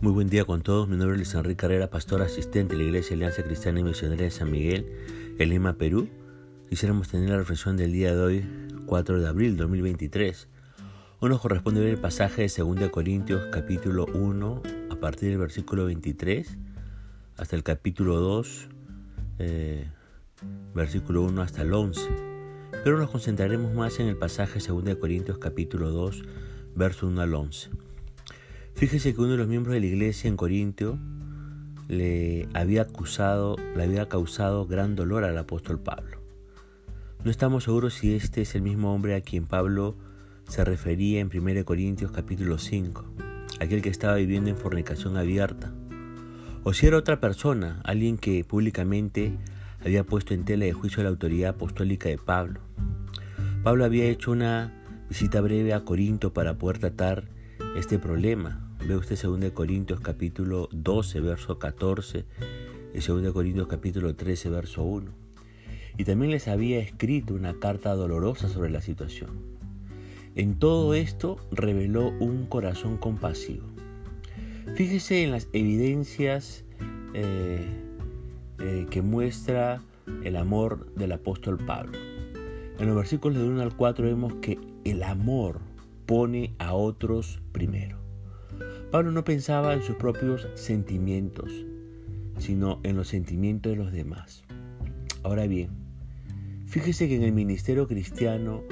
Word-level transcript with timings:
Muy 0.00 0.12
buen 0.12 0.28
día 0.28 0.44
con 0.44 0.62
todos. 0.62 0.88
Mi 0.88 0.96
nombre 0.96 1.14
es 1.14 1.18
Luis 1.18 1.34
Enrique 1.34 1.56
Carrera, 1.56 1.90
pastor 1.90 2.22
asistente 2.22 2.76
de 2.76 2.82
la 2.82 2.88
Iglesia 2.88 3.16
Alianza 3.16 3.42
Cristiana 3.42 3.80
y 3.80 3.82
Misionera 3.82 4.22
de 4.22 4.30
San 4.30 4.48
Miguel, 4.48 4.86
en 5.40 5.48
Lima, 5.48 5.72
Perú. 5.72 6.08
Quisiéramos 6.68 7.08
tener 7.08 7.30
la 7.30 7.38
reflexión 7.38 7.76
del 7.76 7.90
día 7.90 8.14
de 8.14 8.22
hoy, 8.22 8.48
4 8.86 9.20
de 9.20 9.26
abril 9.26 9.56
de 9.56 9.62
2023. 9.62 10.46
Hoy 11.18 11.28
nos 11.28 11.40
corresponde 11.40 11.80
ver 11.80 11.88
el 11.88 11.98
pasaje 11.98 12.42
de 12.42 12.62
2 12.62 12.90
Corintios 12.90 13.46
capítulo 13.50 14.06
1 14.14 14.62
a 14.88 14.94
partir 14.94 15.30
del 15.30 15.38
versículo 15.38 15.86
23 15.86 16.58
hasta 17.36 17.56
el 17.56 17.64
capítulo 17.64 18.20
2, 18.20 18.68
eh, 19.40 19.88
versículo 20.76 21.24
1 21.24 21.42
hasta 21.42 21.62
el 21.62 21.74
11. 21.74 22.08
Pero 22.84 22.98
nos 22.98 23.10
concentraremos 23.10 23.74
más 23.74 23.98
en 23.98 24.06
el 24.06 24.16
pasaje 24.16 24.60
de 24.60 24.68
2 24.68 24.96
Corintios 25.00 25.38
capítulo 25.38 25.90
2, 25.90 26.22
verso 26.76 27.08
1 27.08 27.20
al 27.20 27.34
11. 27.34 27.70
Fíjese 28.78 29.12
que 29.12 29.20
uno 29.20 29.32
de 29.32 29.38
los 29.38 29.48
miembros 29.48 29.74
de 29.74 29.80
la 29.80 29.86
iglesia 29.86 30.28
en 30.28 30.36
Corintio 30.36 31.00
le 31.88 32.48
había 32.54 32.82
acusado, 32.82 33.56
le 33.74 33.82
había 33.82 34.08
causado 34.08 34.68
gran 34.68 34.94
dolor 34.94 35.24
al 35.24 35.36
apóstol 35.36 35.80
Pablo. 35.80 36.20
No 37.24 37.30
estamos 37.32 37.64
seguros 37.64 37.94
si 37.94 38.14
este 38.14 38.42
es 38.42 38.54
el 38.54 38.62
mismo 38.62 38.94
hombre 38.94 39.16
a 39.16 39.20
quien 39.20 39.46
Pablo 39.46 39.96
se 40.46 40.64
refería 40.64 41.18
en 41.18 41.26
1 41.26 41.64
Corintios 41.64 42.12
capítulo 42.12 42.56
5, 42.56 43.04
aquel 43.58 43.82
que 43.82 43.88
estaba 43.88 44.14
viviendo 44.14 44.48
en 44.48 44.56
fornicación 44.56 45.16
abierta, 45.16 45.72
o 46.62 46.72
si 46.72 46.86
era 46.86 46.98
otra 46.98 47.18
persona, 47.18 47.80
alguien 47.82 48.16
que 48.16 48.44
públicamente 48.44 49.36
había 49.84 50.04
puesto 50.04 50.34
en 50.34 50.44
tela 50.44 50.66
de 50.66 50.72
juicio 50.72 51.02
la 51.02 51.08
autoridad 51.08 51.56
apostólica 51.56 52.08
de 52.08 52.18
Pablo. 52.18 52.60
Pablo 53.64 53.84
había 53.84 54.04
hecho 54.04 54.30
una 54.30 54.84
visita 55.08 55.40
breve 55.40 55.74
a 55.74 55.84
Corinto 55.84 56.32
para 56.32 56.58
poder 56.58 56.78
tratar 56.78 57.24
este 57.76 57.98
problema, 57.98 58.67
Ve 58.86 58.96
usted 58.96 59.18
2 59.20 59.50
Corintios 59.52 60.00
capítulo 60.00 60.68
12, 60.72 61.20
verso 61.20 61.58
14 61.58 62.24
y 62.94 63.00
2 63.00 63.32
Corintios 63.32 63.66
capítulo 63.66 64.14
13, 64.14 64.50
verso 64.50 64.82
1. 64.84 65.10
Y 65.98 66.04
también 66.04 66.30
les 66.30 66.48
había 66.48 66.78
escrito 66.78 67.34
una 67.34 67.58
carta 67.58 67.94
dolorosa 67.94 68.48
sobre 68.48 68.70
la 68.70 68.80
situación. 68.80 69.30
En 70.36 70.58
todo 70.58 70.94
esto 70.94 71.38
reveló 71.50 72.10
un 72.20 72.46
corazón 72.46 72.96
compasivo. 72.96 73.66
Fíjese 74.74 75.24
en 75.24 75.32
las 75.32 75.48
evidencias 75.52 76.64
eh, 77.14 77.66
eh, 78.60 78.86
que 78.90 79.02
muestra 79.02 79.82
el 80.22 80.36
amor 80.36 80.94
del 80.94 81.12
apóstol 81.12 81.58
Pablo. 81.58 81.98
En 82.78 82.86
los 82.86 82.96
versículos 82.96 83.38
de 83.38 83.44
1 83.48 83.60
al 83.60 83.76
4 83.76 84.06
vemos 84.06 84.34
que 84.36 84.58
el 84.84 85.02
amor 85.02 85.58
pone 86.06 86.54
a 86.58 86.74
otros 86.74 87.40
primero. 87.52 88.07
Pablo 88.90 89.12
no 89.12 89.22
pensaba 89.22 89.74
en 89.74 89.82
sus 89.82 89.96
propios 89.96 90.48
sentimientos, 90.54 91.52
sino 92.38 92.80
en 92.84 92.96
los 92.96 93.08
sentimientos 93.08 93.72
de 93.72 93.76
los 93.76 93.92
demás. 93.92 94.44
Ahora 95.22 95.46
bien, 95.46 95.68
fíjese 96.64 97.06
que 97.06 97.16
en 97.16 97.22
el 97.22 97.32
ministerio 97.32 97.86
cristiano 97.86 98.62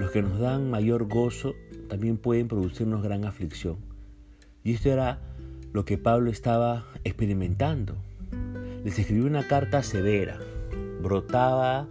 los 0.00 0.10
que 0.10 0.22
nos 0.22 0.38
dan 0.38 0.70
mayor 0.70 1.06
gozo 1.06 1.52
también 1.90 2.16
pueden 2.16 2.48
producirnos 2.48 3.02
gran 3.02 3.26
aflicción. 3.26 3.76
Y 4.64 4.72
esto 4.72 4.88
era 4.88 5.20
lo 5.74 5.84
que 5.84 5.98
Pablo 5.98 6.30
estaba 6.30 6.86
experimentando. 7.04 7.96
Les 8.84 8.98
escribió 8.98 9.26
una 9.26 9.46
carta 9.48 9.82
severa, 9.82 10.38
brotaba, 11.02 11.88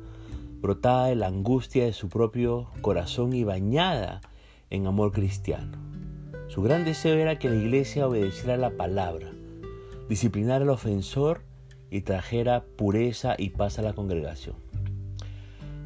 brotaba 0.62 1.10
de 1.10 1.16
la 1.16 1.28
angustia 1.28 1.86
de 1.86 1.94
su 1.94 2.10
propio 2.10 2.72
corazón 2.82 3.34
y 3.34 3.44
bañada 3.44 4.22
en 4.72 4.88
amor 4.88 5.12
cristiano. 5.12 5.91
Su 6.52 6.62
gran 6.62 6.84
deseo 6.84 7.16
era 7.16 7.40
que 7.40 7.50
la 7.50 7.56
iglesia 7.56 8.06
obedeciera 8.06 8.58
la 8.58 8.72
palabra, 8.72 9.32
disciplinara 10.10 10.66
al 10.66 10.70
ofensor 10.70 11.44
y 11.90 12.02
trajera 12.02 12.66
pureza 12.76 13.36
y 13.38 13.52
paz 13.52 13.80
a 13.80 13.84
la 13.84 13.94
congregación. 13.94 14.58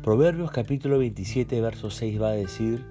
Proverbios 0.01 0.49
capítulo 0.49 0.97
27, 0.97 1.61
verso 1.61 1.91
6 1.91 2.19
va 2.19 2.29
a 2.29 2.31
decir, 2.31 2.83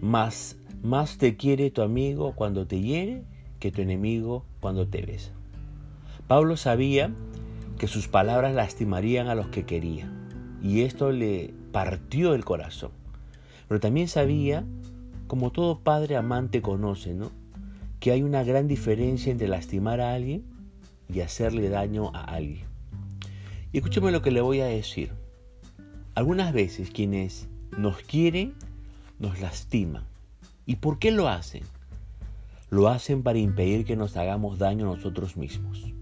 más, 0.00 0.56
más 0.82 1.18
te 1.18 1.36
quiere 1.36 1.70
tu 1.70 1.82
amigo 1.82 2.32
cuando 2.34 2.66
te 2.66 2.80
hiere 2.80 3.22
que 3.60 3.70
tu 3.70 3.80
enemigo 3.80 4.44
cuando 4.58 4.88
te 4.88 5.02
besa. 5.02 5.30
Pablo 6.26 6.56
sabía 6.56 7.12
que 7.78 7.86
sus 7.86 8.08
palabras 8.08 8.56
lastimarían 8.56 9.28
a 9.28 9.36
los 9.36 9.46
que 9.46 9.64
quería, 9.64 10.12
y 10.60 10.80
esto 10.80 11.12
le 11.12 11.54
partió 11.70 12.34
el 12.34 12.44
corazón. 12.44 12.90
Pero 13.68 13.78
también 13.78 14.08
sabía 14.08 14.64
como 15.32 15.50
todo 15.50 15.78
padre 15.78 16.16
amante 16.16 16.60
conoce, 16.60 17.14
¿no? 17.14 17.30
Que 18.00 18.10
hay 18.10 18.22
una 18.22 18.44
gran 18.44 18.68
diferencia 18.68 19.32
entre 19.32 19.48
lastimar 19.48 19.98
a 19.98 20.12
alguien 20.12 20.44
y 21.08 21.20
hacerle 21.20 21.70
daño 21.70 22.10
a 22.14 22.24
alguien. 22.24 22.66
Y 23.72 23.78
escúcheme 23.78 24.12
lo 24.12 24.20
que 24.20 24.30
le 24.30 24.42
voy 24.42 24.60
a 24.60 24.66
decir. 24.66 25.10
Algunas 26.14 26.52
veces 26.52 26.90
quienes 26.90 27.48
nos 27.78 27.96
quieren 28.02 28.52
nos 29.18 29.40
lastiman. 29.40 30.04
¿Y 30.66 30.76
por 30.76 30.98
qué 30.98 31.10
lo 31.10 31.30
hacen? 31.30 31.62
Lo 32.68 32.88
hacen 32.88 33.22
para 33.22 33.38
impedir 33.38 33.86
que 33.86 33.96
nos 33.96 34.18
hagamos 34.18 34.58
daño 34.58 34.84
a 34.84 34.96
nosotros 34.96 35.38
mismos. 35.38 35.94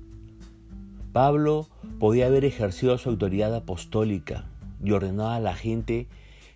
Pablo 1.13 1.69
podía 2.01 2.27
haber 2.27 2.45
ejercido 2.45 2.99
su 2.99 3.11
autoridad 3.11 3.55
apostólica 3.55 4.47
y 4.83 4.91
ordenado 4.91 5.31
a 5.31 5.39
la 5.39 5.55
gente 5.55 6.09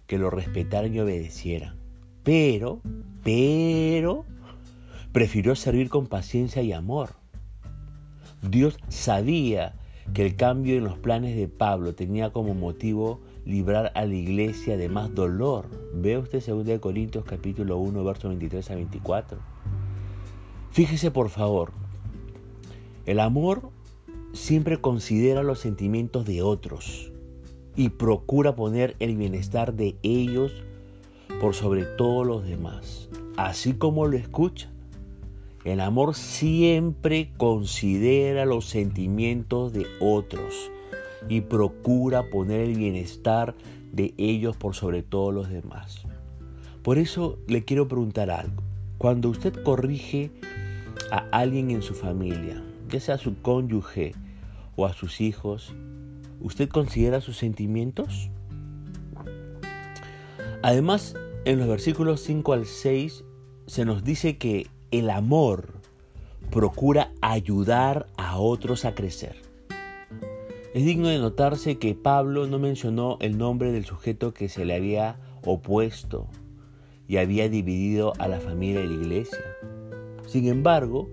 que 0.09 0.19
lo 0.19 0.29
respetaran 0.29 0.93
y 0.93 0.99
obedecieran. 0.99 1.84
Pero, 2.25 2.81
pero, 3.23 4.25
prefirió 5.13 5.55
servir 5.55 5.91
con 5.91 6.07
paciencia 6.07 6.63
y 6.63 6.73
amor. 6.73 7.11
Dios 8.43 8.79
sabía 8.89 9.75
que 10.13 10.25
el 10.27 10.37
cambio 10.37 10.77
en 10.77 10.85
los 10.85 10.99
planes 10.99 11.37
de 11.37 11.49
Pablo 11.49 11.95
tenía 11.95 12.33
como 12.33 12.55
motivo 12.55 13.21
librar 13.45 13.93
a 13.95 14.05
la 14.07 14.15
iglesia 14.15 14.77
de 14.77 14.89
más 14.89 15.15
dolor. 15.15 15.69
Ve 15.95 16.19
usted 16.19 16.43
2 16.47 16.81
Corintios 16.81 17.25
capítulo 17.25 17.79
1, 17.79 18.05
versos 18.05 18.31
23 18.31 18.71
a 18.71 18.75
24. 18.75 19.39
Fíjese 20.71 21.11
por 21.11 21.29
favor, 21.29 21.73
el 23.07 23.21
amor 23.21 23.71
siempre 24.33 24.81
considera 24.81 25.43
los 25.43 25.61
sentimientos 25.61 26.27
de 26.27 26.43
otros 26.43 27.13
y 27.77 27.91
procura 27.91 28.57
poner 28.57 28.97
el 28.99 29.17
bienestar 29.17 29.75
de 29.75 29.97
ellos 30.03 30.53
por 31.41 31.55
sobre 31.55 31.85
todos 31.85 32.27
los 32.27 32.45
demás, 32.45 33.09
así 33.37 33.75
como 33.75 34.07
lo 34.07 34.17
escucha. 34.17 34.69
El 35.65 35.81
amor 35.81 36.15
siempre 36.15 37.31
considera 37.37 38.45
los 38.45 38.67
sentimientos 38.67 39.73
de 39.73 39.87
otros 40.01 40.71
y 41.29 41.41
procura 41.41 42.29
poner 42.31 42.61
el 42.61 42.77
bienestar 42.77 43.55
de 43.93 44.13
ellos 44.19 44.57
por 44.57 44.75
sobre 44.75 45.03
todos 45.03 45.33
los 45.33 45.49
demás. 45.49 46.03
Por 46.83 46.99
eso 46.99 47.39
le 47.47 47.65
quiero 47.65 47.89
preguntar 47.89 48.31
algo. 48.31 48.63
Cuando 48.99 49.31
usted 49.31 49.55
corrige 49.63 50.31
a 51.11 51.27
alguien 51.31 51.71
en 51.71 51.81
su 51.81 51.95
familia, 51.95 52.63
ya 52.91 53.01
sea 53.01 53.15
a 53.15 53.19
su 53.19 53.41
cónyuge 53.41 54.15
o 54.77 54.85
a 54.85 54.93
sus 54.93 55.21
hijos, 55.23 55.75
¿usted 56.43 56.69
considera 56.69 57.23
sus 57.23 57.39
sentimientos? 57.39 58.29
Además, 60.63 61.15
en 61.45 61.59
los 61.59 61.69
versículos 61.69 62.21
5 62.21 62.53
al 62.53 62.67
6 62.67 63.25
se 63.67 63.85
nos 63.85 64.03
dice 64.03 64.39
que 64.39 64.67
el 64.91 65.11
amor 65.11 65.75
procura 66.51 67.11
ayudar 67.21 68.07
a 68.17 68.39
otros 68.39 68.85
a 68.85 68.95
crecer. 68.95 69.37
Es 70.75 70.85
digno 70.85 71.09
de 71.09 71.19
notarse 71.19 71.79
que 71.79 71.95
Pablo 71.95 72.47
no 72.47 72.59
mencionó 72.59 73.19
el 73.21 73.39
nombre 73.39 73.73
del 73.73 73.85
sujeto 73.85 74.33
que 74.33 74.49
se 74.49 74.65
le 74.65 74.75
había 74.75 75.19
opuesto 75.45 76.29
y 77.07 77.19
había 77.19 77.49
dividido 77.49 78.15
a 78.19 78.29
la 78.29 78.41
familia 78.41 78.81
de 78.81 78.89
la 78.89 78.95
iglesia. 78.95 79.45
Sin 80.27 80.49
embargo, 80.49 81.09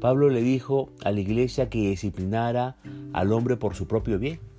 Pablo 0.00 0.28
le 0.28 0.42
dijo 0.42 0.90
a 1.02 1.10
la 1.10 1.20
iglesia 1.20 1.70
que 1.70 1.88
disciplinara 1.88 2.76
al 3.12 3.32
hombre 3.32 3.56
por 3.56 3.74
su 3.74 3.86
propio 3.86 4.18
bien. 4.18 4.49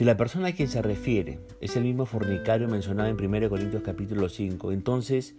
Si 0.00 0.06
la 0.06 0.16
persona 0.16 0.48
a 0.48 0.52
quien 0.52 0.68
se 0.68 0.80
refiere 0.80 1.40
es 1.60 1.76
el 1.76 1.84
mismo 1.84 2.06
fornicario 2.06 2.68
mencionado 2.68 3.10
en 3.10 3.22
1 3.22 3.50
Corintios 3.50 3.82
capítulo 3.82 4.30
5, 4.30 4.72
entonces 4.72 5.34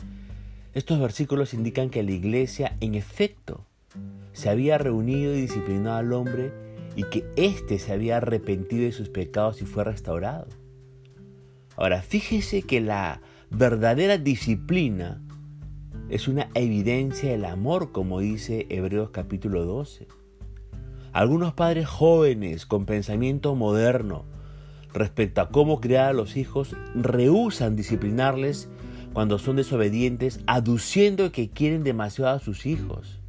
estos 0.75 0.99
versículos 0.99 1.55
indican 1.55 1.89
que 1.89 2.03
la 2.03 2.11
iglesia 2.11 2.77
en 2.79 2.93
efecto 2.93 3.65
se 4.33 4.51
había 4.51 4.77
reunido 4.77 5.33
y 5.33 5.41
disciplinado 5.41 5.97
al 5.97 6.13
hombre 6.13 6.53
y 6.95 7.05
que 7.05 7.25
éste 7.37 7.79
se 7.79 7.91
había 7.91 8.17
arrepentido 8.17 8.83
de 8.83 8.91
sus 8.91 9.09
pecados 9.09 9.63
y 9.63 9.65
fue 9.65 9.83
restaurado. 9.83 10.45
Ahora, 11.75 12.03
fíjese 12.03 12.61
que 12.61 12.81
la 12.81 13.23
verdadera 13.49 14.19
disciplina 14.19 15.23
es 16.11 16.27
una 16.27 16.49
evidencia 16.53 17.31
del 17.31 17.45
amor, 17.45 17.91
como 17.91 18.19
dice 18.19 18.67
Hebreos 18.69 19.09
capítulo 19.09 19.65
12. 19.65 20.07
Algunos 21.13 21.51
padres 21.55 21.87
jóvenes 21.87 22.67
con 22.67 22.85
pensamiento 22.85 23.55
moderno 23.55 24.29
respecto 24.93 25.41
a 25.41 25.49
cómo 25.49 25.79
criar 25.79 26.09
a 26.09 26.13
los 26.13 26.37
hijos 26.37 26.75
rehusan 26.95 27.75
disciplinarles 27.75 28.69
cuando 29.13 29.39
son 29.39 29.57
desobedientes, 29.57 30.39
aduciendo 30.47 31.31
que 31.31 31.49
quieren 31.49 31.83
demasiado 31.83 32.35
a 32.35 32.39
sus 32.39 32.65
hijos. 32.65 33.19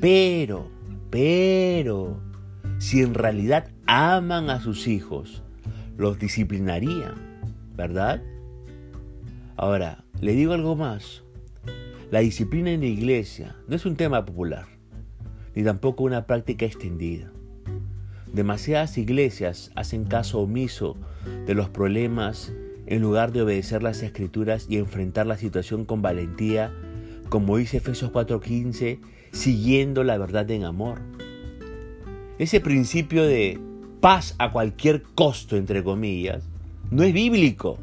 pero, 0.00 0.68
pero, 1.10 2.20
si 2.78 3.00
en 3.00 3.14
realidad 3.14 3.70
aman 3.86 4.50
a 4.50 4.60
sus 4.60 4.86
hijos, 4.86 5.42
los 5.96 6.18
disciplinarían, 6.18 7.14
¿verdad? 7.76 8.22
Ahora, 9.56 10.04
le 10.20 10.32
digo 10.32 10.52
algo 10.52 10.76
más. 10.76 11.22
La 12.10 12.20
disciplina 12.20 12.70
en 12.70 12.80
la 12.80 12.86
iglesia 12.86 13.56
no 13.66 13.76
es 13.76 13.86
un 13.86 13.96
tema 13.96 14.24
popular, 14.24 14.66
ni 15.54 15.62
tampoco 15.62 16.04
una 16.04 16.26
práctica 16.26 16.66
extendida. 16.66 17.33
Demasiadas 18.34 18.98
iglesias 18.98 19.70
hacen 19.76 20.06
caso 20.06 20.40
omiso 20.40 20.96
de 21.46 21.54
los 21.54 21.68
problemas 21.68 22.52
en 22.86 23.00
lugar 23.00 23.30
de 23.30 23.42
obedecer 23.42 23.84
las 23.84 24.02
escrituras 24.02 24.66
y 24.68 24.76
enfrentar 24.78 25.26
la 25.28 25.38
situación 25.38 25.84
con 25.84 26.02
valentía, 26.02 26.72
como 27.28 27.56
dice 27.58 27.76
Efesios 27.76 28.10
4:15, 28.10 28.98
siguiendo 29.30 30.02
la 30.02 30.18
verdad 30.18 30.50
en 30.50 30.64
amor. 30.64 30.98
Ese 32.40 32.60
principio 32.60 33.22
de 33.22 33.60
paz 34.00 34.34
a 34.38 34.50
cualquier 34.50 35.04
costo, 35.14 35.56
entre 35.56 35.84
comillas, 35.84 36.42
no 36.90 37.04
es 37.04 37.14
bíblico, 37.14 37.78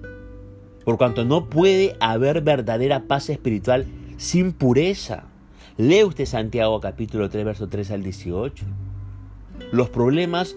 por 0.84 0.98
cuanto 0.98 1.24
no 1.24 1.50
puede 1.50 1.96
haber 2.02 2.42
verdadera 2.42 3.08
paz 3.08 3.30
espiritual 3.30 3.86
sin 4.18 4.52
pureza. 4.52 5.24
Lee 5.78 6.04
usted 6.04 6.26
Santiago 6.26 6.82
capítulo 6.82 7.30
3, 7.30 7.46
verso 7.46 7.70
3 7.70 7.92
al 7.92 8.04
18. 8.04 8.66
Los 9.72 9.90
problemas 9.90 10.56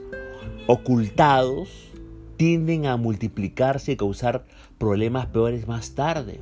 ocultados 0.67 1.91
tienden 2.37 2.87
a 2.87 2.97
multiplicarse 2.97 3.93
y 3.93 3.97
causar 3.97 4.45
problemas 4.79 5.27
peores 5.27 5.69
más 5.69 5.95
tarde. 5.95 6.41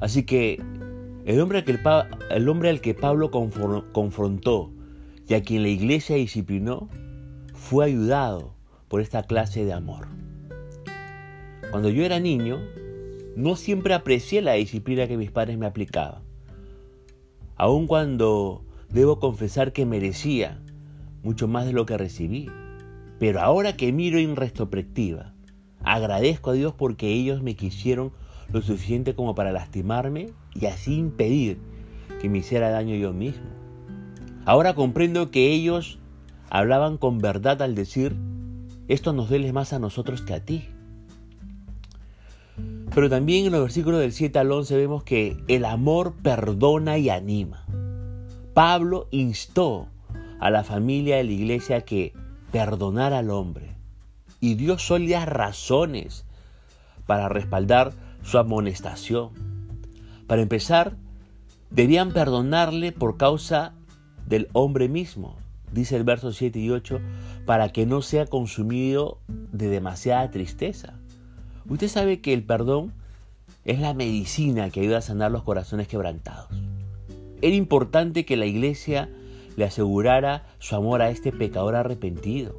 Así 0.00 0.24
que 0.24 0.62
el 1.24 1.40
hombre, 1.40 1.58
al 1.58 2.80
que 2.80 2.94
Pablo 2.94 3.30
confrontó 3.30 4.70
y 5.28 5.34
a 5.34 5.42
quien 5.42 5.62
la 5.62 5.68
iglesia 5.68 6.16
disciplinó 6.16 6.88
fue 7.52 7.84
ayudado 7.86 8.54
por 8.88 9.00
esta 9.00 9.22
clase 9.24 9.64
de 9.64 9.72
amor. 9.72 10.06
Cuando 11.70 11.90
yo 11.90 12.04
era 12.04 12.18
niño, 12.18 12.60
no 13.36 13.56
siempre 13.56 13.92
aprecié 13.92 14.40
la 14.40 14.54
disciplina 14.54 15.06
que 15.06 15.18
mis 15.18 15.30
padres 15.30 15.58
me 15.58 15.66
aplicaban. 15.66 16.22
Aun 17.56 17.86
cuando 17.86 18.64
debo 18.88 19.18
confesar 19.18 19.72
que 19.72 19.84
merecía 19.84 20.62
mucho 21.22 21.48
más 21.48 21.66
de 21.66 21.72
lo 21.72 21.86
que 21.86 21.98
recibí. 21.98 22.48
Pero 23.18 23.40
ahora 23.40 23.76
que 23.76 23.92
miro 23.92 24.18
en 24.18 24.36
retrospectiva, 24.36 25.32
agradezco 25.82 26.50
a 26.50 26.54
Dios 26.54 26.74
porque 26.76 27.08
ellos 27.08 27.42
me 27.42 27.56
quisieron 27.56 28.12
lo 28.52 28.62
suficiente 28.62 29.14
como 29.14 29.34
para 29.34 29.52
lastimarme 29.52 30.30
y 30.54 30.66
así 30.66 30.96
impedir 30.96 31.58
que 32.20 32.28
me 32.28 32.38
hiciera 32.38 32.70
daño 32.70 32.94
yo 32.96 33.12
mismo. 33.12 33.46
Ahora 34.44 34.74
comprendo 34.74 35.30
que 35.30 35.52
ellos 35.52 35.98
hablaban 36.48 36.96
con 36.96 37.18
verdad 37.18 37.60
al 37.62 37.74
decir, 37.74 38.16
esto 38.88 39.12
nos 39.12 39.28
duele 39.28 39.52
más 39.52 39.72
a 39.72 39.78
nosotros 39.78 40.22
que 40.22 40.34
a 40.34 40.44
ti. 40.44 40.64
Pero 42.94 43.10
también 43.10 43.46
en 43.46 43.52
los 43.52 43.60
versículos 43.60 44.00
del 44.00 44.12
7 44.12 44.38
al 44.38 44.50
11 44.50 44.76
vemos 44.76 45.04
que 45.04 45.36
el 45.46 45.64
amor 45.64 46.14
perdona 46.22 46.98
y 46.98 47.10
anima. 47.10 47.66
Pablo 48.54 49.06
instó 49.10 49.88
a 50.38 50.50
la 50.50 50.64
familia 50.64 51.16
de 51.16 51.24
la 51.24 51.32
iglesia 51.32 51.82
que 51.82 52.12
perdonara 52.52 53.18
al 53.18 53.30
hombre. 53.30 53.76
Y 54.40 54.54
dio 54.54 54.78
sólidas 54.78 55.26
razones 55.26 56.24
para 57.06 57.28
respaldar 57.28 57.92
su 58.22 58.38
amonestación. 58.38 59.30
Para 60.26 60.42
empezar, 60.42 60.96
debían 61.70 62.12
perdonarle 62.12 62.92
por 62.92 63.16
causa 63.16 63.74
del 64.26 64.48
hombre 64.52 64.88
mismo, 64.88 65.36
dice 65.72 65.96
el 65.96 66.04
verso 66.04 66.32
7 66.32 66.58
y 66.58 66.70
8, 66.70 67.00
para 67.46 67.70
que 67.70 67.86
no 67.86 68.02
sea 68.02 68.26
consumido 68.26 69.18
de 69.26 69.68
demasiada 69.68 70.30
tristeza. 70.30 70.94
Usted 71.68 71.88
sabe 71.88 72.20
que 72.20 72.32
el 72.32 72.44
perdón 72.44 72.92
es 73.64 73.80
la 73.80 73.94
medicina 73.94 74.70
que 74.70 74.80
ayuda 74.80 74.98
a 74.98 75.02
sanar 75.02 75.30
los 75.30 75.42
corazones 75.42 75.88
quebrantados. 75.88 76.48
Era 77.40 77.54
importante 77.54 78.24
que 78.24 78.36
la 78.36 78.46
iglesia 78.46 79.08
le 79.58 79.64
asegurara 79.64 80.46
su 80.60 80.76
amor 80.76 81.02
a 81.02 81.10
este 81.10 81.32
pecador 81.32 81.74
arrepentido. 81.74 82.54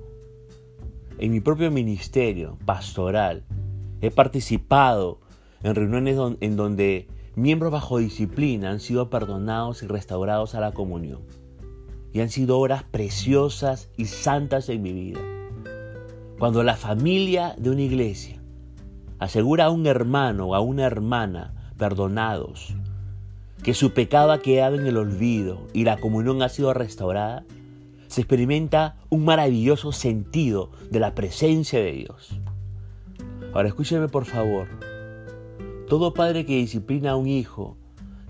En 1.18 1.32
mi 1.32 1.40
propio 1.40 1.72
ministerio 1.72 2.58
pastoral 2.66 3.46
he 4.02 4.12
participado 4.12 5.22
en 5.64 5.76
reuniones 5.76 6.18
en 6.42 6.58
donde 6.58 7.08
miembros 7.36 7.72
bajo 7.72 8.00
disciplina 8.00 8.70
han 8.72 8.82
sido 8.82 9.10
perdonados 9.10 9.82
y 9.82 9.88
restaurados 9.88 10.56
a 10.56 10.60
la 10.60 10.74
comunión. 10.74 11.22
Y 12.12 12.20
han 12.20 12.30
sido 12.30 12.60
horas 12.60 12.84
preciosas 12.84 13.90
y 13.96 14.04
santas 14.04 14.68
en 14.68 14.82
mi 14.82 14.92
vida. 14.92 15.22
Cuando 16.38 16.64
la 16.64 16.76
familia 16.76 17.56
de 17.58 17.70
una 17.70 17.82
iglesia 17.82 18.42
asegura 19.20 19.66
a 19.66 19.70
un 19.70 19.88
hermano 19.88 20.48
o 20.48 20.56
a 20.56 20.60
una 20.60 20.84
hermana 20.84 21.72
perdonados, 21.78 22.76
que 23.64 23.74
su 23.74 23.94
pecado 23.94 24.32
ha 24.32 24.40
quedado 24.40 24.76
en 24.76 24.88
el 24.88 24.98
olvido 24.98 25.68
y 25.74 25.84
la 25.84 25.98
comunión 25.98 26.42
ha 26.42 26.50
sido 26.50 26.74
restaurada, 26.74 27.46
se 28.08 28.22
experimenta 28.22 28.98
un 29.10 29.26
maravilloso 29.26 29.92
sentido 29.92 30.72
de 30.90 31.00
la 31.00 31.14
presencia 31.14 31.80
de 31.80 31.92
Dios. 31.92 32.40
Ahora 33.54 33.68
escúcheme 33.68 34.08
por 34.08 34.26
favor. 34.26 34.68
Todo 35.88 36.14
padre 36.14 36.46
que 36.46 36.56
disciplina 36.56 37.12
a 37.12 37.16
un 37.16 37.28
hijo 37.28 37.78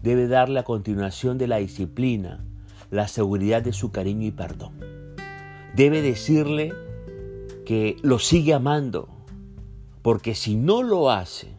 debe 0.02 0.28
darle 0.28 0.60
a 0.60 0.64
continuación 0.64 1.38
de 1.38 1.48
la 1.48 1.58
disciplina 1.58 2.44
la 2.90 3.08
seguridad 3.08 3.62
de 3.62 3.74
su 3.74 3.92
cariño 3.92 4.26
y 4.26 4.32
perdón. 4.32 4.74
Debe 5.76 6.02
decirle 6.02 6.74
que 7.66 7.98
lo 8.02 8.18
sigue 8.18 8.54
amando, 8.54 9.10
porque 10.02 10.34
si 10.34 10.56
no 10.56 10.82
lo 10.82 11.12
hace, 11.12 11.59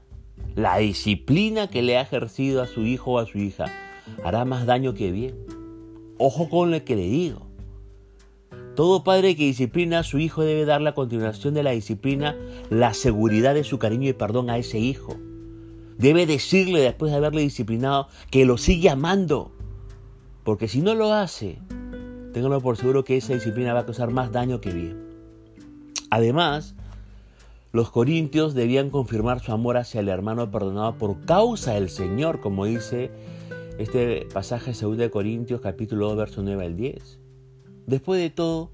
la 0.55 0.79
disciplina 0.79 1.69
que 1.69 1.83
le 1.83 1.97
ha 1.97 2.03
ejercido 2.03 2.63
a 2.63 2.67
su 2.67 2.83
hijo 2.83 3.13
o 3.13 3.19
a 3.19 3.27
su 3.27 3.39
hija 3.39 3.67
hará 4.25 4.45
más 4.45 4.67
daño 4.67 4.95
que 4.95 5.11
bien. 5.11 5.35
Ojo 6.19 6.49
con 6.49 6.71
lo 6.71 6.85
que 6.85 6.97
le 6.97 7.07
digo. 7.07 7.47
Todo 8.77 9.05
padre 9.05 9.37
que 9.37 9.45
disciplina 9.45 10.01
a 10.01 10.05
su 10.05 10.19
hijo 10.19 10.43
debe 10.43 10.65
dar 10.65 10.81
la 10.81 10.95
continuación 10.95 11.55
de 11.55 11.63
la 11.63 11.73
disciplina 11.73 12.37
la 12.71 12.95
seguridad 12.95 13.55
de 13.55 13.65
su 13.65 13.79
cariño 13.79 14.09
y 14.09 14.13
perdón 14.13 14.49
a 14.49 14.59
ese 14.59 14.79
hijo. 14.79 15.17
Debe 15.99 16.25
decirle 16.25 16.81
después 16.81 17.11
de 17.11 17.19
haberle 17.19 17.43
disciplinado 17.43 18.09
que 18.31 18.45
lo 18.45 18.57
sigue 18.57 18.89
amando. 18.89 19.53
Porque 20.45 20.69
si 20.69 20.81
no 20.81 20.95
lo 20.95 21.13
hace, 21.13 21.59
ténganlo 22.33 22.61
por 22.61 22.77
seguro 22.77 23.05
que 23.05 23.17
esa 23.17 23.35
disciplina 23.35 23.75
va 23.75 23.81
a 23.81 23.85
causar 23.85 24.11
más 24.11 24.33
daño 24.33 24.61
que 24.61 24.73
bien. 24.73 25.11
Además, 26.09 26.75
los 27.73 27.91
corintios 27.91 28.55
debían 28.55 28.91
confirmar 28.91 29.41
su 29.41 29.53
amor 29.53 29.77
hacia 29.77 30.01
el 30.01 30.09
hermano 30.09 30.51
perdonado 30.51 30.97
por 30.97 31.21
causa 31.25 31.75
del 31.75 31.89
Señor, 31.89 32.41
como 32.41 32.65
dice 32.65 33.11
este 33.79 34.27
pasaje 34.33 34.73
de 34.73 34.81
2 34.81 34.97
de 34.97 35.11
Corintios 35.11 35.61
capítulo 35.61 36.09
2 36.09 36.17
verso 36.17 36.43
9 36.43 36.67
al 36.67 36.77
10. 36.77 37.21
Después 37.87 38.21
de 38.21 38.31
todo, 38.31 38.73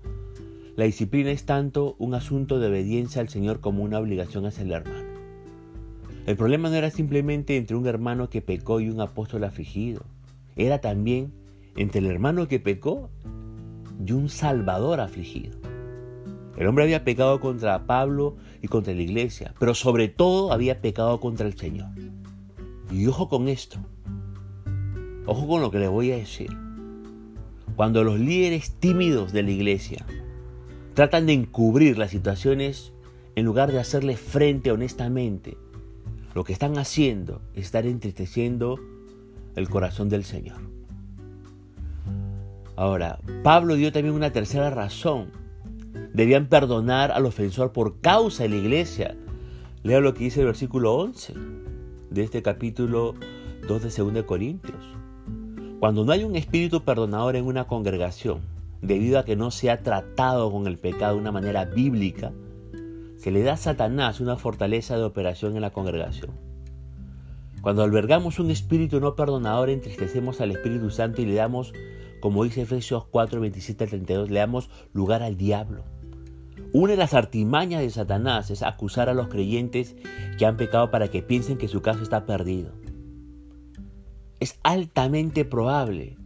la 0.76 0.84
disciplina 0.84 1.30
es 1.30 1.44
tanto 1.44 1.94
un 1.98 2.14
asunto 2.14 2.58
de 2.58 2.68
obediencia 2.68 3.20
al 3.20 3.28
Señor 3.28 3.60
como 3.60 3.84
una 3.84 3.98
obligación 3.98 4.46
hacia 4.46 4.62
el 4.62 4.72
hermano. 4.72 5.06
El 6.26 6.36
problema 6.36 6.70
no 6.70 6.76
era 6.76 6.90
simplemente 6.90 7.56
entre 7.56 7.76
un 7.76 7.86
hermano 7.86 8.30
que 8.30 8.40
pecó 8.40 8.80
y 8.80 8.88
un 8.88 9.00
apóstol 9.00 9.44
afligido, 9.44 10.02
era 10.56 10.80
también 10.80 11.32
entre 11.76 12.00
el 12.00 12.06
hermano 12.06 12.48
que 12.48 12.60
pecó 12.60 13.10
y 14.04 14.12
un 14.12 14.30
salvador 14.30 15.00
afligido. 15.00 15.65
El 16.56 16.66
hombre 16.66 16.84
había 16.84 17.04
pecado 17.04 17.38
contra 17.38 17.86
Pablo 17.86 18.36
y 18.62 18.68
contra 18.68 18.94
la 18.94 19.02
iglesia, 19.02 19.54
pero 19.58 19.74
sobre 19.74 20.08
todo 20.08 20.52
había 20.52 20.80
pecado 20.80 21.20
contra 21.20 21.46
el 21.46 21.56
Señor. 21.56 21.90
Y 22.90 23.06
ojo 23.06 23.28
con 23.28 23.48
esto, 23.48 23.78
ojo 25.26 25.46
con 25.46 25.60
lo 25.60 25.70
que 25.70 25.78
le 25.78 25.88
voy 25.88 26.12
a 26.12 26.16
decir. 26.16 26.50
Cuando 27.74 28.04
los 28.04 28.18
líderes 28.18 28.76
tímidos 28.80 29.32
de 29.32 29.42
la 29.42 29.50
iglesia 29.50 30.06
tratan 30.94 31.26
de 31.26 31.34
encubrir 31.34 31.98
las 31.98 32.10
situaciones 32.10 32.94
en 33.34 33.44
lugar 33.44 33.70
de 33.70 33.78
hacerle 33.78 34.16
frente 34.16 34.72
honestamente, 34.72 35.58
lo 36.34 36.44
que 36.44 36.54
están 36.54 36.78
haciendo 36.78 37.42
es 37.54 37.66
estar 37.66 37.86
entristeciendo 37.86 38.78
el 39.56 39.68
corazón 39.68 40.08
del 40.08 40.24
Señor. 40.24 40.58
Ahora, 42.76 43.18
Pablo 43.42 43.74
dio 43.74 43.92
también 43.92 44.14
una 44.14 44.32
tercera 44.32 44.70
razón 44.70 45.45
Debían 46.16 46.46
perdonar 46.46 47.12
al 47.12 47.26
ofensor 47.26 47.72
por 47.72 48.00
causa 48.00 48.44
de 48.44 48.48
la 48.48 48.56
iglesia. 48.56 49.18
Lea 49.82 50.00
lo 50.00 50.14
que 50.14 50.24
dice 50.24 50.40
el 50.40 50.46
versículo 50.46 50.94
11 50.94 51.34
de 52.08 52.22
este 52.22 52.40
capítulo 52.40 53.12
2 53.68 53.82
de 53.82 53.90
2 53.90 54.14
de 54.14 54.24
Corintios. 54.24 54.82
Cuando 55.78 56.06
no 56.06 56.12
hay 56.12 56.24
un 56.24 56.34
espíritu 56.34 56.82
perdonador 56.84 57.36
en 57.36 57.44
una 57.44 57.66
congregación, 57.66 58.40
debido 58.80 59.18
a 59.18 59.26
que 59.26 59.36
no 59.36 59.50
se 59.50 59.70
ha 59.70 59.82
tratado 59.82 60.50
con 60.50 60.66
el 60.66 60.78
pecado 60.78 61.16
de 61.16 61.20
una 61.20 61.32
manera 61.32 61.66
bíblica, 61.66 62.32
se 63.18 63.30
le 63.30 63.42
da 63.42 63.52
a 63.52 63.58
Satanás 63.58 64.18
una 64.18 64.36
fortaleza 64.36 64.96
de 64.96 65.04
operación 65.04 65.54
en 65.54 65.60
la 65.60 65.74
congregación. 65.74 66.30
Cuando 67.60 67.82
albergamos 67.82 68.38
un 68.38 68.50
espíritu 68.50 69.00
no 69.00 69.16
perdonador, 69.16 69.68
entristecemos 69.68 70.40
al 70.40 70.52
Espíritu 70.52 70.88
Santo 70.88 71.20
y 71.20 71.26
le 71.26 71.34
damos 71.34 71.74
como 72.20 72.44
dice 72.44 72.62
Efesios 72.62 73.04
4, 73.06 73.40
27 73.40 73.84
al 73.84 73.90
32, 73.90 74.30
le 74.30 74.40
damos 74.40 74.70
lugar 74.92 75.22
al 75.22 75.36
diablo. 75.36 75.84
Una 76.78 76.92
de 76.92 76.98
las 76.98 77.14
artimañas 77.14 77.80
de 77.80 77.88
Satanás 77.88 78.50
es 78.50 78.62
acusar 78.62 79.08
a 79.08 79.14
los 79.14 79.28
creyentes 79.28 79.96
que 80.36 80.44
han 80.44 80.58
pecado 80.58 80.90
para 80.90 81.08
que 81.08 81.22
piensen 81.22 81.56
que 81.56 81.68
su 81.68 81.80
caso 81.80 82.02
está 82.02 82.26
perdido. 82.26 82.74
Es 84.40 84.60
altamente 84.62 85.46
probable 85.46 86.18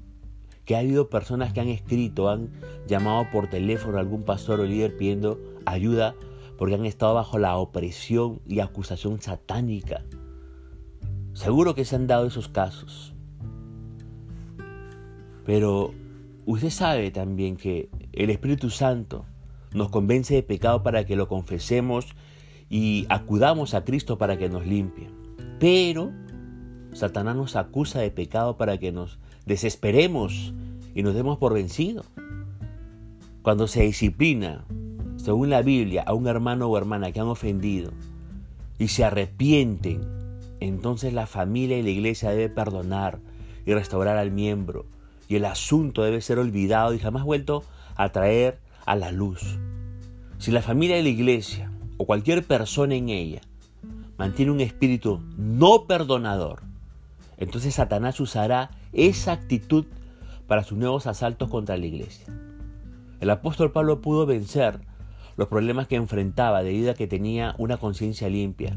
que 0.65 0.75
ha 0.75 0.81
habido 0.81 1.09
personas 1.09 1.53
que 1.53 1.61
han 1.61 1.69
escrito, 1.69 2.29
han 2.29 2.51
llamado 2.89 3.31
por 3.31 3.47
teléfono 3.47 3.97
a 3.97 4.01
algún 4.01 4.25
pastor 4.25 4.59
o 4.59 4.65
líder 4.65 4.97
pidiendo 4.97 5.39
ayuda 5.67 6.17
porque 6.59 6.75
han 6.75 6.85
estado 6.85 7.15
bajo 7.15 7.39
la 7.39 7.57
opresión 7.57 8.41
y 8.45 8.59
acusación 8.59 9.23
satánica. 9.23 10.03
Seguro 11.33 11.77
que 11.77 11.85
se 11.85 11.95
han 11.95 12.09
dado 12.09 12.27
esos 12.27 12.49
casos. 12.49 13.15
Pero 15.47 15.95
usted 16.45 16.71
sabe 16.71 17.13
también 17.13 17.57
que 17.57 17.89
el 18.13 18.31
Espíritu 18.31 18.69
Santo 18.69 19.27
nos 19.73 19.91
convence 19.91 20.35
de 20.35 20.43
pecado 20.43 20.83
para 20.83 21.05
que 21.05 21.17
lo 21.17 21.29
confesemos 21.29 22.07
y 22.69 23.07
acudamos 23.09 23.75
a 23.75 23.85
Cristo 23.85 24.19
para 24.19 24.39
que 24.39 24.49
nos 24.49 24.67
limpie. 24.67 25.09
Pero 25.59 26.13
Satanás 26.93 27.37
nos 27.37 27.57
acusa 27.57 28.01
de 28.01 28.11
pecado 28.11 28.57
para 28.57 28.79
que 28.79 28.93
nos 28.93 29.19
desesperemos 29.47 30.53
y 30.95 31.03
nos 31.03 31.15
demos 31.15 31.39
por 31.39 31.55
vencido. 31.55 32.05
Cuando 33.43 33.69
se 33.69 33.83
disciplina, 33.83 34.65
según 35.17 35.51
la 35.51 35.63
Biblia, 35.63 36.03
a 36.07 36.15
un 36.15 36.27
hermano 36.27 36.67
o 36.67 36.77
hermana 36.77 37.13
que 37.13 37.21
han 37.21 37.29
ofendido 37.29 37.93
y 38.79 38.89
se 38.89 39.05
arrepienten, 39.05 40.01
entonces 40.61 41.13
la 41.13 41.27
familia 41.27 41.79
y 41.79 41.83
la 41.83 41.91
iglesia 41.91 42.31
debe 42.31 42.49
perdonar 42.49 43.21
y 43.67 43.75
restaurar 43.75 44.17
al 44.17 44.31
miembro 44.31 44.87
y 45.29 45.37
el 45.37 45.45
asunto 45.45 46.03
debe 46.03 46.21
ser 46.21 46.39
olvidado 46.39 46.93
y 46.93 46.99
jamás 46.99 47.25
vuelto 47.25 47.63
a 47.95 48.11
traer 48.11 48.59
a 48.91 48.97
la 48.97 49.13
luz. 49.13 49.57
Si 50.39 50.51
la 50.51 50.63
familia 50.63 50.97
de 50.97 51.05
la 51.05 51.11
iglesia 51.11 51.71
o 51.97 52.07
cualquier 52.07 52.45
persona 52.45 52.97
en 52.97 53.09
ella 53.09 53.41
mantiene 54.19 54.51
un 54.51 54.61
espíritu 54.61 55.21
no 55.39 55.87
perdonador, 55.87 56.63
entonces 57.37 57.77
Satanás 57.77 58.19
usará 58.19 58.73
esa 58.93 59.31
actitud 59.31 59.85
para 60.49 60.65
sus 60.65 60.77
nuevos 60.77 61.07
asaltos 61.07 61.49
contra 61.49 61.77
la 61.77 61.87
iglesia. 61.87 62.27
El 63.21 63.31
apóstol 63.31 63.71
Pablo 63.71 64.01
pudo 64.01 64.27
vencer 64.27 64.81
los 65.37 65.47
problemas 65.47 65.87
que 65.87 65.95
enfrentaba 65.95 66.65
debido 66.65 66.91
a 66.91 66.95
que 66.95 67.07
tenía 67.07 67.55
una 67.59 67.77
conciencia 67.77 68.29
limpia 68.29 68.77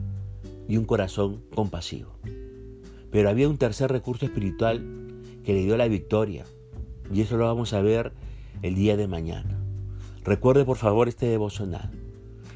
y 0.67 0.77
un 0.77 0.86
corazón 0.86 1.41
compasivo. 1.55 2.20
Pero 3.10 3.32
había 3.32 3.50
un 3.50 3.58
tercer 3.58 3.91
recurso 3.91 4.27
espiritual 4.27 4.86
que 5.43 5.53
le 5.53 5.63
dio 5.63 5.75
la 5.75 5.88
victoria 5.88 6.46
y 7.12 7.22
eso 7.22 7.36
lo 7.36 7.46
vamos 7.46 7.74
a 7.74 7.82
ver 7.82 8.13
el 8.62 8.75
día 8.75 8.96
de 8.96 9.08
mañana. 9.08 9.62
Recuerde 10.24 10.63
por 10.63 10.77
favor 10.77 11.10
este 11.10 11.25
devocional. 11.25 11.92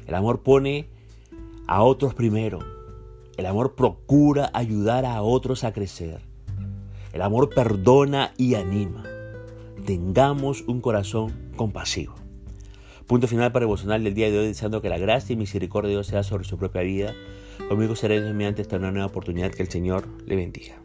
El 0.06 0.14
amor 0.14 0.42
pone 0.42 0.88
a 1.66 1.82
otros 1.82 2.14
primero. 2.14 2.60
El 3.36 3.46
amor 3.46 3.74
procura 3.74 4.50
ayudar 4.54 5.04
a 5.04 5.22
otros 5.22 5.64
a 5.64 5.72
crecer. 5.72 6.20
El 7.12 7.22
amor 7.22 7.50
perdona 7.50 8.32
y 8.36 8.54
anima. 8.54 9.04
Tengamos 9.84 10.62
un 10.62 10.80
corazón 10.80 11.50
compasivo. 11.56 12.14
Punto 13.06 13.28
final 13.28 13.52
para 13.52 13.64
el 13.64 13.68
devocional 13.68 14.04
del 14.04 14.14
día 14.14 14.30
de 14.30 14.38
hoy, 14.38 14.46
deseando 14.46 14.82
que 14.82 14.88
la 14.88 14.98
gracia 14.98 15.32
y 15.32 15.36
misericordia 15.36 15.88
de 15.88 15.94
Dios 15.94 16.06
sea 16.06 16.22
sobre 16.22 16.44
su 16.44 16.58
propia 16.58 16.82
vida. 16.82 17.14
Conmigo 17.68 17.96
será 17.96 18.14
mediante 18.32 18.62
esta 18.62 18.78
nueva 18.78 19.06
oportunidad 19.06 19.50
que 19.50 19.62
el 19.62 19.70
Señor 19.70 20.06
le 20.26 20.36
bendiga. 20.36 20.76